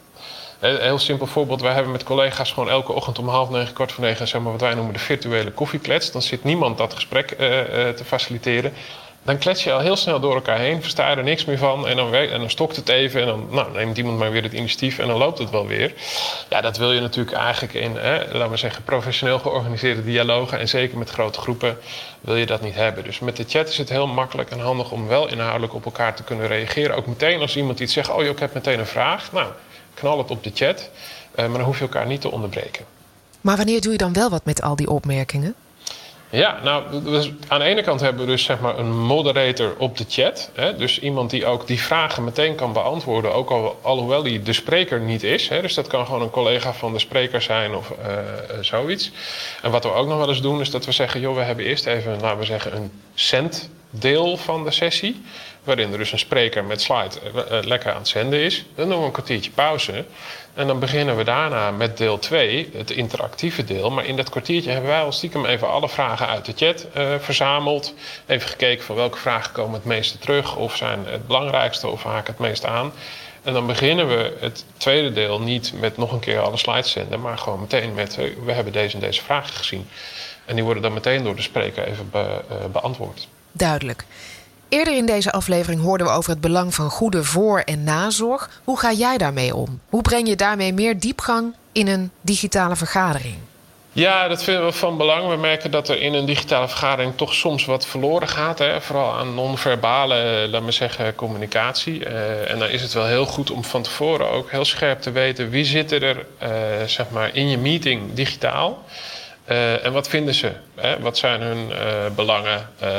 Een 0.60 0.82
heel 0.82 1.00
simpel 1.00 1.28
voorbeeld. 1.28 1.62
Wij 1.62 1.74
hebben 1.74 1.92
met 1.92 2.04
collega's 2.04 2.52
gewoon 2.52 2.70
elke 2.70 2.92
ochtend 2.92 3.20
om 3.20 3.28
half 3.28 3.50
negen, 3.50 3.74
kwart 3.74 3.92
voor 3.92 4.04
negen, 4.04 4.28
zeg 4.28 4.42
maar 4.42 4.52
wat 4.52 4.62
wij 4.62 4.74
noemen 4.74 4.94
de 4.94 5.00
virtuele 5.00 5.52
koffieklets. 5.52 6.12
Dan 6.12 6.22
zit 6.22 6.44
niemand 6.44 6.78
dat 6.78 6.94
gesprek 6.94 7.28
te 7.28 8.04
faciliteren 8.06 8.74
dan 9.24 9.38
klets 9.38 9.64
je 9.64 9.72
al 9.72 9.80
heel 9.80 9.96
snel 9.96 10.20
door 10.20 10.36
elkaar 10.36 10.60
heen, 10.60 10.82
versta 10.82 11.10
je 11.10 11.16
er 11.16 11.24
niks 11.24 11.46
meer 11.46 11.58
van. 11.58 11.88
En 11.88 11.96
dan, 11.96 12.14
en 12.14 12.40
dan 12.40 12.50
stokt 12.50 12.76
het 12.76 12.90
even 12.90 13.22
en 13.22 13.28
dan 13.28 13.48
nou, 13.50 13.72
neemt 13.72 13.98
iemand 13.98 14.18
maar 14.18 14.32
weer 14.32 14.44
het 14.44 14.54
initiatief 14.54 15.00
en 15.00 15.08
dan 15.08 15.18
loopt 15.18 15.38
het 15.38 15.50
wel 15.50 15.68
weer. 15.68 15.94
Ja, 16.50 16.62
dat 16.62 16.78
wil 16.78 16.92
je 16.92 17.02
natuurlijk 17.02 17.38
eigenlijk 17.38 17.74
in, 17.74 17.96
hè, 17.96 18.18
laten 18.18 18.50
we 18.50 18.58
zeggen, 18.58 18.84
professioneel 18.84 19.40
georganiseerde 19.40 20.04
dialogen. 20.04 20.60
En 20.60 20.70
zeker 20.70 20.98
met 20.98 21.10
grote 21.10 21.40
groepen 21.40 21.78
wil 22.22 22.36
je 22.36 22.46
dat 22.46 22.62
niet 22.62 22.76
hebben. 22.76 23.04
Dus 23.04 23.20
met 23.20 23.36
de 23.36 23.46
chat 23.48 23.70
is 23.70 23.78
het 23.78 23.90
heel 23.90 24.08
makkelijk 24.08 24.52
en 24.52 24.60
handig 24.60 24.92
om 24.92 25.08
wel 25.08 25.28
inhoudelijk 25.28 25.74
op 25.74 25.86
elkaar 25.86 26.16
te 26.16 26.24
kunnen 26.24 26.48
reageren. 26.48 26.96
Ook 26.96 27.08
meteen 27.08 27.42
als 27.42 27.56
iemand 27.56 27.80
iets 27.80 27.94
zegt, 27.94 28.10
oh 28.10 28.24
ik 28.24 28.40
heb 28.40 28.54
meteen 28.54 28.80
een 28.80 28.86
vraag. 28.86 29.32
Nou, 29.32 29.52
knal 29.94 30.18
het 30.18 30.32
op 30.32 30.44
de 30.44 30.52
chat. 30.54 30.90
Uh, 31.36 31.46
maar 31.48 31.58
dan 31.58 31.62
hoef 31.62 31.78
je 31.78 31.84
elkaar 31.84 32.08
niet 32.08 32.22
te 32.22 32.32
onderbreken. 32.32 32.86
Maar 33.42 33.58
wanneer 33.58 33.82
doe 33.82 33.92
je 33.92 33.98
dan 33.98 34.14
wel 34.14 34.30
wat 34.30 34.46
met 34.46 34.62
al 34.62 34.76
die 34.76 34.90
opmerkingen? 34.90 35.56
Ja, 36.36 36.60
nou, 36.64 37.04
dus 37.04 37.32
aan 37.48 37.60
de 37.60 37.66
ene 37.66 37.82
kant 37.82 38.00
hebben 38.00 38.26
we 38.26 38.32
dus 38.32 38.44
zeg 38.44 38.60
maar 38.60 38.80
een 38.80 39.00
moderator 39.00 39.76
op 39.78 39.98
de 39.98 40.06
chat. 40.08 40.50
Hè? 40.54 40.76
Dus 40.76 41.00
iemand 41.00 41.30
die 41.30 41.46
ook 41.46 41.68
die 41.68 41.82
vragen 41.82 42.24
meteen 42.24 42.56
kan 42.56 42.74
beantwoorden, 42.74 43.34
ook 43.34 43.50
al, 43.50 43.80
alhoewel 43.82 44.24
hij 44.24 44.44
de 44.44 44.54
spreker 44.54 45.00
niet 45.00 45.24
is. 45.24 45.50
Hè? 45.50 45.62
Dus 45.62 45.74
dat 45.74 45.88
kan 45.88 46.06
gewoon 46.06 46.22
een 46.22 46.30
collega 46.30 46.74
van 46.74 46.94
de 46.94 47.00
spreker 47.00 47.42
zijn 47.42 47.76
of 47.76 47.90
uh, 47.90 48.18
zoiets. 48.62 49.12
En 49.62 49.72
wat 49.72 49.84
we 49.84 49.94
ook 49.94 50.08
nog 50.08 50.18
wel 50.18 50.30
eens 50.30 50.42
doen, 50.42 50.62
is 50.62 50.72
dat 50.72 50.86
we 50.86 50.92
zeggen: 50.92 51.20
joh, 51.20 51.36
we 51.36 51.42
hebben 51.42 51.66
eerst 51.66 51.86
even, 51.86 52.20
laten 52.22 52.40
we 52.40 52.46
zeggen, 52.46 52.76
een 52.76 52.92
centdeel 53.14 54.38
van 54.38 54.64
de 54.64 54.72
sessie. 54.72 55.22
Waarin 55.64 55.92
er 55.92 55.98
dus 55.98 56.12
een 56.12 56.20
spreker 56.20 56.64
met 56.64 56.82
slide 56.82 57.16
uh, 57.36 57.60
lekker 57.62 57.92
aan 57.92 57.98
het 57.98 58.08
zenden 58.08 58.40
is. 58.40 58.66
Dan 58.76 58.90
doen 58.90 59.00
we 59.00 59.06
een 59.06 59.12
kwartiertje 59.12 59.52
pauze. 59.52 60.06
En 60.54 60.68
dan 60.68 60.80
beginnen 60.80 61.18
we 61.18 61.24
daarna 61.24 61.72
met 61.72 61.98
deel 61.98 62.20
2, 62.20 62.70
het 62.74 62.92
interactieve 62.92 63.64
deel. 63.64 63.92
Maar 63.92 64.06
in 64.06 64.16
dat 64.16 64.30
kwartiertje 64.30 64.72
hebben 64.72 64.90
wij 64.90 65.02
al 65.02 65.12
stiekem 65.12 65.46
even 65.46 65.70
alle 65.70 65.90
vragen 65.90 66.28
uit 66.28 66.46
de 66.46 66.54
chat 66.56 66.88
uh, 66.98 67.16
verzameld. 67.20 67.94
Even 68.26 68.50
gekeken 68.50 68.86
van 68.86 68.96
welke 68.96 69.18
vragen 69.18 69.52
komen 69.52 69.74
het 69.74 69.86
meeste 69.86 70.18
terug, 70.18 70.56
of 70.56 70.76
zijn 70.76 71.06
het 71.06 71.28
belangrijkste, 71.28 71.88
of 71.88 72.04
haken 72.04 72.34
het 72.34 72.42
meest 72.42 72.66
aan. 72.66 72.92
En 73.44 73.54
dan 73.54 73.68
beginnen 73.68 74.08
we 74.08 74.38
het 74.40 74.66
tweede 74.78 75.12
deel 75.12 75.40
niet 75.42 75.74
met 75.80 75.98
nog 75.98 76.12
een 76.12 76.20
keer 76.20 76.40
alle 76.40 76.58
slides 76.58 76.92
zenden, 76.92 77.22
maar 77.22 77.38
gewoon 77.38 77.60
meteen 77.60 77.94
met 77.94 78.18
uh, 78.20 78.46
we 78.46 78.52
hebben 78.52 78.74
deze 78.74 78.96
en 78.96 79.02
deze 79.02 79.24
vragen 79.24 79.54
gezien. 79.54 79.88
En 80.46 80.56
die 80.56 80.64
worden 80.64 80.84
dan 80.84 80.94
meteen 80.94 81.24
door 81.24 81.36
de 81.36 81.42
spreker 81.42 81.88
even 81.88 82.10
be, 82.10 82.42
uh, 82.52 82.58
beantwoord. 82.72 83.28
Duidelijk. 83.52 84.06
Eerder 84.74 84.96
in 84.96 85.06
deze 85.06 85.32
aflevering 85.32 85.82
hoorden 85.82 86.08
we 86.08 86.14
over 86.14 86.30
het 86.30 86.42
belang 86.42 86.76
van 86.76 86.90
goede 86.90 87.24
voor- 87.24 87.60
en 87.60 87.84
nazorg. 87.84 88.50
Hoe 88.64 88.80
ga 88.80 88.92
jij 88.92 89.18
daarmee 89.18 89.56
om? 89.56 89.80
Hoe 89.90 90.02
breng 90.02 90.28
je 90.28 90.36
daarmee 90.36 90.74
meer 90.74 91.00
diepgang 91.00 91.56
in 91.72 91.88
een 91.88 92.12
digitale 92.22 92.76
vergadering? 92.76 93.36
Ja, 93.92 94.28
dat 94.28 94.44
vinden 94.44 94.66
we 94.66 94.72
van 94.72 94.98
belang. 94.98 95.30
We 95.30 95.36
merken 95.36 95.72
dat 95.72 95.90
er 95.90 96.02
in 96.02 96.14
een 96.14 96.26
digitale 96.26 96.68
vergadering 96.68 97.14
toch 97.16 97.34
soms 97.34 97.66
wat 97.66 97.88
verloren 97.88 98.28
gaat. 98.28 98.60
Hè? 98.60 98.82
Vooral 98.82 99.14
aan 99.14 99.34
non-verbale, 99.34 100.48
laat 100.50 100.62
maar 100.62 100.74
zeggen, 100.74 101.16
communicatie. 101.16 102.00
Uh, 102.00 102.52
en 102.52 102.60
dan 102.60 102.70
is 102.70 102.82
het 102.82 102.94
wel 102.94 103.06
heel 103.06 103.26
goed 103.26 103.52
om 103.52 103.64
van 103.64 103.82
tevoren 103.82 104.30
ook 104.30 104.52
heel 104.52 104.66
scherp 104.66 105.02
te 105.02 105.12
weten 105.12 105.50
wie 105.50 105.66
zit 105.66 105.92
er 105.92 106.26
uh, 106.44 106.50
zeg 106.86 107.10
maar 107.10 107.36
in 107.36 107.50
je 107.50 107.58
meeting 107.58 108.14
digitaal. 108.14 108.84
Uh, 109.50 109.86
en 109.86 109.94
wat 109.94 110.08
vinden 110.08 110.34
ze? 110.34 110.52
Hè? 110.76 111.00
Wat 111.00 111.18
zijn 111.18 111.42
hun 111.42 111.70
uh, 111.70 111.78
belangen, 112.16 112.70
uh, 112.84 112.90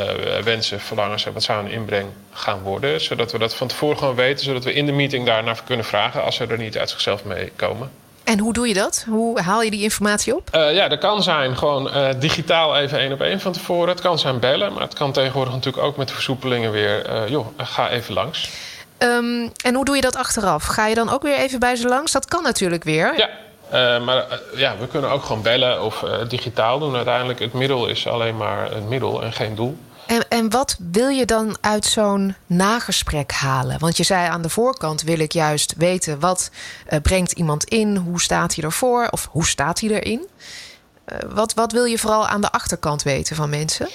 wensen, 0.43 0.81
verlangens 0.81 1.27
en 1.27 1.33
wat 1.33 1.43
zou 1.43 1.63
hun 1.63 1.73
inbreng 1.73 2.09
gaan 2.33 2.61
worden? 2.61 3.01
Zodat 3.01 3.33
we 3.33 3.39
dat 3.39 3.55
van 3.55 3.69
tevoren 3.69 3.99
gewoon 3.99 4.15
weten, 4.15 4.45
zodat 4.45 4.65
we 4.65 4.73
in 4.73 4.87
de 4.87 4.93
meeting 4.93 5.27
daarnaar 5.27 5.63
kunnen 5.65 5.85
vragen 5.85 6.23
als 6.23 6.37
ze 6.37 6.47
er 6.47 6.59
niet 6.59 6.79
uit 6.79 6.91
zichzelf 6.91 7.25
mee 7.25 7.53
komen. 7.57 7.91
En 8.25 8.39
hoe 8.39 8.53
doe 8.53 8.69
je 8.69 8.75
dat? 8.75 9.05
Hoe 9.09 9.41
haal 9.41 9.63
je 9.63 9.71
die 9.71 9.83
informatie 9.83 10.37
op? 10.37 10.49
ja, 10.53 10.89
dat 10.89 10.99
kan 10.99 11.23
zijn 11.23 11.57
gewoon 11.57 11.91
digitaal 12.19 12.77
even 12.77 12.99
één 12.99 13.13
op 13.13 13.21
één 13.21 13.41
van 13.41 13.53
tevoren. 13.53 13.89
Het 13.89 14.01
kan 14.01 14.19
zijn 14.19 14.39
bellen, 14.39 14.73
maar 14.73 14.83
het 14.83 14.95
kan 14.95 15.13
tegenwoordig 15.13 15.55
natuurlijk 15.55 15.85
ook 15.85 15.97
met 15.97 16.11
versoepelingen 16.11 16.71
weer. 16.71 17.31
joh, 17.31 17.47
ga 17.57 17.91
even 17.91 18.15
langs. 18.15 18.51
Um, 18.99 19.53
en 19.65 19.75
hoe 19.75 19.85
doe 19.85 19.95
je 19.95 20.01
dat 20.01 20.17
achteraf? 20.17 20.65
Ga 20.65 20.87
je 20.87 20.95
dan 20.95 21.11
ook 21.11 21.23
weer 21.23 21.37
even 21.37 21.59
bij 21.59 21.77
ze 21.77 21.89
langs? 21.89 22.13
Dat 22.13 22.27
kan 22.27 22.43
natuurlijk 22.43 22.85
weer. 22.85 23.15
Ja, 23.17 23.29
maar 24.05 24.17
uh, 24.17 24.59
ja, 24.59 24.77
we 24.79 24.87
kunnen 24.87 25.11
ook 25.11 25.25
gewoon 25.25 25.43
bellen 25.43 25.83
of 25.83 26.03
uh, 26.03 26.29
digitaal 26.29 26.79
doen. 26.79 26.97
Uiteindelijk, 26.97 27.39
het 27.39 27.53
middel 27.53 27.87
is 27.87 28.07
alleen 28.07 28.37
maar 28.37 28.73
een 28.73 28.89
middel 28.89 29.23
en 29.23 29.33
geen 29.33 29.55
doel. 29.55 29.79
En, 30.07 30.29
en 30.29 30.51
wat 30.51 30.77
wil 30.79 31.09
je 31.09 31.25
dan 31.25 31.57
uit 31.61 31.85
zo'n 31.85 32.35
nagesprek 32.47 33.33
halen? 33.33 33.79
Want 33.79 33.97
je 33.97 34.03
zei 34.03 34.29
aan 34.29 34.43
de 34.43 34.49
voorkant 34.49 35.03
wil 35.03 35.19
ik 35.19 35.33
juist 35.33 35.75
weten... 35.77 36.21
wat 36.21 36.51
brengt 37.03 37.33
iemand 37.33 37.65
in, 37.65 37.97
hoe 37.97 38.21
staat 38.21 38.55
hij 38.55 38.65
ervoor 38.65 39.09
of 39.11 39.29
hoe 39.31 39.47
staat 39.47 39.81
hij 39.81 39.91
erin? 39.91 40.29
wat, 41.29 41.55
wat 41.55 41.73
wil 41.73 41.85
je 41.85 41.99
vooral 41.99 42.27
aan 42.27 42.41
de 42.41 42.53
achterkant 42.53 43.03
weten 43.03 43.37
van 43.37 43.51
mensen? 43.51 43.89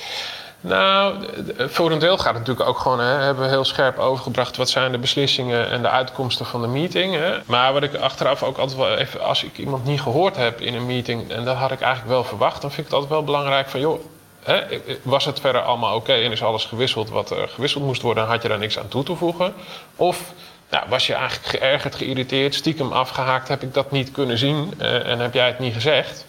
Nou, 0.61 1.25
voor 1.57 1.91
een 1.91 1.99
deel 1.99 2.17
gaat 2.17 2.33
het 2.33 2.37
natuurlijk 2.37 2.69
ook 2.69 2.79
gewoon, 2.79 2.99
hè, 2.99 3.23
hebben 3.23 3.43
we 3.43 3.49
heel 3.49 3.65
scherp 3.65 3.97
overgebracht 3.97 4.57
wat 4.57 4.69
zijn 4.69 4.91
de 4.91 4.97
beslissingen 4.97 5.69
en 5.69 5.81
de 5.81 5.89
uitkomsten 5.89 6.45
van 6.45 6.61
de 6.61 6.67
meeting. 6.67 7.15
Hè. 7.15 7.37
Maar 7.45 7.73
wat 7.73 7.83
ik 7.83 7.95
achteraf 7.95 8.43
ook 8.43 8.57
altijd 8.57 8.77
wel 8.77 8.97
even, 8.97 9.23
als 9.23 9.43
ik 9.43 9.57
iemand 9.57 9.85
niet 9.85 10.01
gehoord 10.01 10.35
heb 10.35 10.61
in 10.61 10.75
een 10.75 10.85
meeting, 10.85 11.31
en 11.31 11.45
dat 11.45 11.55
had 11.55 11.71
ik 11.71 11.81
eigenlijk 11.81 12.13
wel 12.13 12.23
verwacht, 12.23 12.61
dan 12.61 12.71
vind 12.71 12.79
ik 12.79 12.85
het 12.85 12.93
altijd 12.93 13.11
wel 13.11 13.23
belangrijk 13.23 13.69
van, 13.69 13.79
joh, 13.79 13.99
hè, 14.43 14.61
was 15.01 15.25
het 15.25 15.39
verder 15.39 15.61
allemaal 15.61 15.95
oké 15.95 16.13
en 16.13 16.31
is 16.31 16.43
alles 16.43 16.65
gewisseld 16.65 17.09
wat 17.09 17.29
er 17.29 17.47
gewisseld 17.47 17.83
moest 17.83 18.01
worden, 18.01 18.23
en 18.23 18.29
had 18.29 18.41
je 18.41 18.47
daar 18.47 18.57
niks 18.57 18.79
aan 18.79 18.87
toe 18.87 19.03
te 19.03 19.15
voegen? 19.15 19.53
Of 19.95 20.33
nou, 20.69 20.83
was 20.89 21.07
je 21.07 21.13
eigenlijk 21.13 21.47
geërgerd, 21.47 21.95
geïrriteerd, 21.95 22.55
stiekem 22.55 22.91
afgehaakt, 22.91 23.47
heb 23.47 23.61
ik 23.61 23.73
dat 23.73 23.91
niet 23.91 24.11
kunnen 24.11 24.37
zien 24.37 24.73
uh, 24.81 25.07
en 25.07 25.19
heb 25.19 25.33
jij 25.33 25.47
het 25.47 25.59
niet 25.59 25.73
gezegd? 25.73 26.25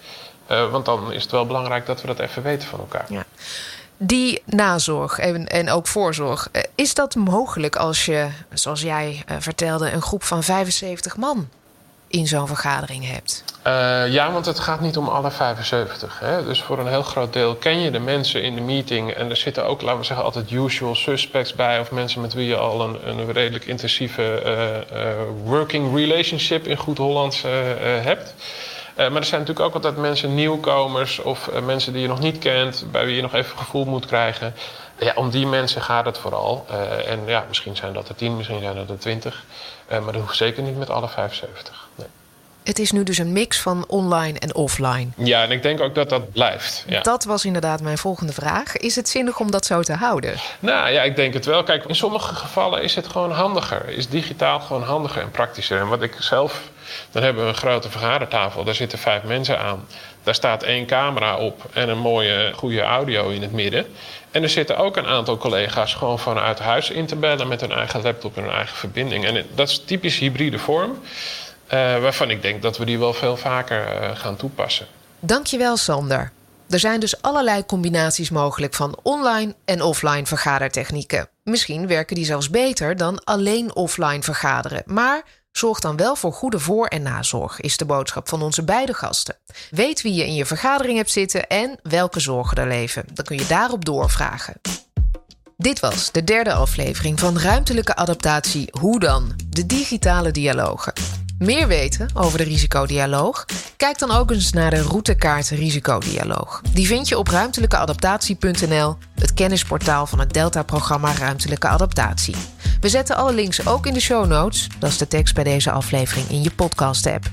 Uh, 0.50 0.70
want 0.70 0.84
dan 0.84 1.12
is 1.12 1.22
het 1.22 1.30
wel 1.30 1.46
belangrijk 1.46 1.86
dat 1.86 2.00
we 2.00 2.06
dat 2.06 2.18
even 2.18 2.42
weten 2.42 2.68
van 2.68 2.78
elkaar. 2.78 3.04
Ja. 3.08 3.24
Die 4.02 4.42
nazorg 4.44 5.18
en, 5.18 5.46
en 5.46 5.70
ook 5.70 5.86
voorzorg, 5.86 6.48
eh, 6.52 6.62
is 6.74 6.94
dat 6.94 7.14
mogelijk 7.14 7.76
als 7.76 8.04
je, 8.04 8.28
zoals 8.52 8.80
jij 8.80 9.22
uh, 9.30 9.36
vertelde, 9.38 9.90
een 9.90 10.02
groep 10.02 10.22
van 10.22 10.42
75 10.42 11.16
man 11.16 11.48
in 12.08 12.26
zo'n 12.26 12.46
vergadering 12.46 13.10
hebt? 13.10 13.44
Uh, 13.66 14.12
ja, 14.12 14.32
want 14.32 14.46
het 14.46 14.58
gaat 14.58 14.80
niet 14.80 14.96
om 14.96 15.08
alle 15.08 15.30
75. 15.30 16.18
Hè? 16.20 16.44
Dus 16.44 16.62
voor 16.62 16.78
een 16.78 16.86
heel 16.86 17.02
groot 17.02 17.32
deel 17.32 17.54
ken 17.54 17.78
je 17.78 17.90
de 17.90 17.98
mensen 17.98 18.42
in 18.42 18.54
de 18.54 18.60
meeting. 18.60 19.10
En 19.10 19.30
er 19.30 19.36
zitten 19.36 19.64
ook, 19.64 19.82
laten 19.82 20.00
we 20.00 20.04
zeggen, 20.04 20.24
altijd 20.24 20.50
usual 20.50 20.94
suspects 20.94 21.54
bij. 21.54 21.80
Of 21.80 21.90
mensen 21.90 22.20
met 22.20 22.32
wie 22.32 22.46
je 22.46 22.56
al 22.56 22.80
een, 22.80 23.08
een 23.08 23.32
redelijk 23.32 23.64
intensieve 23.64 24.84
working 25.44 25.96
relationship 25.96 26.66
in 26.66 26.76
goed 26.76 26.98
Hollands 26.98 27.42
hebt. 28.02 28.34
Uh, 28.90 28.96
maar 28.96 29.20
er 29.20 29.24
zijn 29.24 29.40
natuurlijk 29.40 29.66
ook 29.66 29.74
altijd 29.74 29.96
mensen, 29.96 30.34
nieuwkomers 30.34 31.18
of 31.18 31.48
uh, 31.48 31.60
mensen 31.60 31.92
die 31.92 32.02
je 32.02 32.08
nog 32.08 32.20
niet 32.20 32.38
kent, 32.38 32.84
bij 32.90 33.04
wie 33.04 33.16
je 33.16 33.22
nog 33.22 33.34
even 33.34 33.58
gevoel 33.58 33.84
moet 33.84 34.06
krijgen. 34.06 34.54
Ja, 34.98 35.12
om 35.14 35.30
die 35.30 35.46
mensen 35.46 35.82
gaat 35.82 36.04
het 36.04 36.18
vooral. 36.18 36.66
Uh, 36.70 37.10
en 37.10 37.20
ja, 37.26 37.44
misschien 37.48 37.76
zijn 37.76 37.92
dat 37.92 38.08
er 38.08 38.14
tien, 38.14 38.36
misschien 38.36 38.60
zijn 38.60 38.76
dat 38.76 38.90
er 38.90 38.98
twintig. 38.98 39.44
maar 39.88 40.12
dat 40.12 40.14
hoeft 40.14 40.36
zeker 40.36 40.62
niet 40.62 40.78
met 40.78 40.90
alle 40.90 41.08
75. 41.08 41.88
Nee. 41.94 42.06
Het 42.62 42.78
is 42.78 42.90
nu 42.90 43.02
dus 43.02 43.18
een 43.18 43.32
mix 43.32 43.60
van 43.60 43.84
online 43.86 44.38
en 44.38 44.54
offline. 44.54 45.08
Ja, 45.16 45.42
en 45.42 45.50
ik 45.50 45.62
denk 45.62 45.80
ook 45.80 45.94
dat 45.94 46.08
dat 46.08 46.32
blijft. 46.32 46.84
Ja. 46.86 47.00
Dat 47.00 47.24
was 47.24 47.44
inderdaad 47.44 47.80
mijn 47.80 47.98
volgende 47.98 48.32
vraag. 48.32 48.76
Is 48.76 48.96
het 48.96 49.08
zinnig 49.08 49.40
om 49.40 49.50
dat 49.50 49.66
zo 49.66 49.82
te 49.82 49.92
houden? 49.92 50.34
Nou 50.60 50.90
ja, 50.90 51.02
ik 51.02 51.16
denk 51.16 51.34
het 51.34 51.44
wel. 51.44 51.62
Kijk, 51.62 51.84
in 51.84 51.94
sommige 51.94 52.34
gevallen 52.34 52.82
is 52.82 52.94
het 52.94 53.08
gewoon 53.08 53.32
handiger. 53.32 53.88
Is 53.88 54.08
digitaal 54.08 54.60
gewoon 54.60 54.82
handiger 54.82 55.22
en 55.22 55.30
praktischer. 55.30 55.80
En 55.80 55.88
wat 55.88 56.02
ik 56.02 56.16
zelf 56.18 56.70
dan 57.10 57.22
hebben 57.22 57.42
we 57.42 57.48
een 57.48 57.54
grote 57.56 57.90
vergadertafel, 57.90 58.64
daar 58.64 58.74
zitten 58.74 58.98
vijf 58.98 59.22
mensen 59.22 59.58
aan. 59.58 59.86
Daar 60.22 60.34
staat 60.34 60.62
één 60.62 60.86
camera 60.86 61.36
op 61.36 61.64
en 61.72 61.88
een 61.88 61.98
mooie, 61.98 62.52
goede 62.54 62.80
audio 62.80 63.28
in 63.28 63.42
het 63.42 63.52
midden. 63.52 63.86
En 64.30 64.42
er 64.42 64.48
zitten 64.48 64.76
ook 64.76 64.96
een 64.96 65.06
aantal 65.06 65.36
collega's 65.36 65.94
gewoon 65.94 66.18
vanuit 66.18 66.58
huis 66.58 66.90
in 66.90 67.06
te 67.06 67.16
bellen 67.16 67.48
met 67.48 67.60
hun 67.60 67.72
eigen 67.72 68.02
laptop 68.02 68.36
en 68.36 68.42
hun 68.42 68.52
eigen 68.52 68.76
verbinding. 68.76 69.24
En 69.24 69.46
dat 69.54 69.68
is 69.68 69.82
typisch 69.84 70.18
hybride 70.18 70.58
vorm, 70.58 70.98
waarvan 71.76 72.30
ik 72.30 72.42
denk 72.42 72.62
dat 72.62 72.78
we 72.78 72.84
die 72.84 72.98
wel 72.98 73.12
veel 73.12 73.36
vaker 73.36 74.02
uh, 74.02 74.16
gaan 74.16 74.36
toepassen. 74.36 74.86
Dankjewel, 75.20 75.76
Sander. 75.76 76.32
Er 76.70 76.78
zijn 76.78 77.00
dus 77.00 77.22
allerlei 77.22 77.66
combinaties 77.66 78.30
mogelijk 78.30 78.74
van 78.74 78.98
online 79.02 79.54
en 79.64 79.82
offline 79.82 80.26
vergadertechnieken. 80.26 81.28
Misschien 81.44 81.86
werken 81.86 82.16
die 82.16 82.24
zelfs 82.24 82.50
beter 82.50 82.96
dan 82.96 83.24
alleen 83.24 83.74
offline 83.74 84.22
vergaderen. 84.22 84.82
Maar 84.86 85.22
zorg 85.52 85.80
dan 85.80 85.96
wel 85.96 86.16
voor 86.16 86.32
goede 86.32 86.58
voor- 86.58 86.86
en 86.86 87.02
nazorg, 87.02 87.60
is 87.60 87.76
de 87.76 87.84
boodschap 87.84 88.28
van 88.28 88.42
onze 88.42 88.64
beide 88.64 88.94
gasten. 88.94 89.36
Weet 89.70 90.02
wie 90.02 90.14
je 90.14 90.26
in 90.26 90.34
je 90.34 90.46
vergadering 90.46 90.96
hebt 90.96 91.10
zitten 91.10 91.46
en 91.46 91.78
welke 91.82 92.20
zorgen 92.20 92.56
er 92.56 92.68
leven. 92.68 93.04
Dan 93.12 93.24
kun 93.24 93.36
je 93.36 93.46
daarop 93.46 93.84
doorvragen. 93.84 94.54
Dit 95.56 95.80
was 95.80 96.12
de 96.12 96.24
derde 96.24 96.52
aflevering 96.52 97.20
van 97.20 97.38
Ruimtelijke 97.38 97.96
Adaptatie 97.96 98.68
Hoe 98.78 99.00
dan? 99.00 99.32
De 99.48 99.66
digitale 99.66 100.30
dialogen. 100.30 100.92
Meer 101.40 101.66
weten 101.66 102.10
over 102.14 102.38
de 102.38 102.44
risicodialoog? 102.44 103.44
Kijk 103.76 103.98
dan 103.98 104.10
ook 104.10 104.30
eens 104.30 104.52
naar 104.52 104.70
de 104.70 104.82
routekaart 104.82 105.48
Risicodialoog. 105.48 106.62
Die 106.72 106.86
vind 106.86 107.08
je 107.08 107.18
op 107.18 107.28
ruimtelijkeadaptatie.nl, 107.28 108.96
het 109.14 109.34
kennisportaal 109.34 110.06
van 110.06 110.18
het 110.18 110.32
Delta-programma 110.32 111.12
Ruimtelijke 111.12 111.68
Adaptatie. 111.68 112.34
We 112.80 112.88
zetten 112.88 113.16
alle 113.16 113.32
links 113.32 113.66
ook 113.66 113.86
in 113.86 113.94
de 113.94 114.00
show 114.00 114.26
notes, 114.26 114.68
dat 114.78 114.90
is 114.90 114.98
de 114.98 115.08
tekst 115.08 115.34
bij 115.34 115.44
deze 115.44 115.70
aflevering 115.70 116.28
in 116.28 116.42
je 116.42 116.50
podcast-app. 116.50 117.24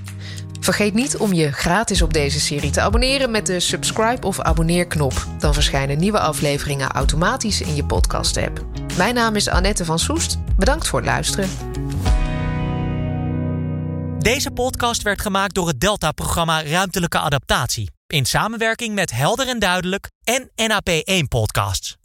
Vergeet 0.59 0.93
niet 0.93 1.17
om 1.17 1.33
je 1.33 1.51
gratis 1.51 2.01
op 2.01 2.13
deze 2.13 2.39
serie 2.39 2.71
te 2.71 2.81
abonneren 2.81 3.31
met 3.31 3.45
de 3.45 3.59
subscribe 3.59 4.27
of 4.27 4.39
abonneerknop. 4.39 5.27
Dan 5.39 5.53
verschijnen 5.53 5.97
nieuwe 5.97 6.19
afleveringen 6.19 6.91
automatisch 6.91 7.61
in 7.61 7.75
je 7.75 7.85
podcast-app. 7.85 8.65
Mijn 8.97 9.15
naam 9.15 9.35
is 9.35 9.49
Annette 9.49 9.85
van 9.85 9.99
Soest. 9.99 10.37
Bedankt 10.55 10.87
voor 10.87 10.99
het 10.99 11.07
luisteren. 11.07 11.49
Deze 14.27 14.51
podcast 14.51 15.01
werd 15.01 15.21
gemaakt 15.21 15.53
door 15.53 15.67
het 15.67 15.79
Delta-programma 15.79 16.63
Ruimtelijke 16.63 17.19
Adaptatie. 17.19 17.91
In 18.07 18.25
samenwerking 18.25 18.95
met 18.95 19.11
Helder 19.11 19.47
en 19.47 19.59
Duidelijk 19.59 20.09
en 20.23 20.49
NAP1 20.49 21.27
Podcasts. 21.27 21.96